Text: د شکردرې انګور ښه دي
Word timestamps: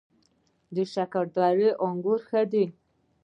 د 0.75 0.77
شکردرې 0.93 1.69
انګور 1.85 2.19
ښه 2.27 2.41
دي 2.51 2.65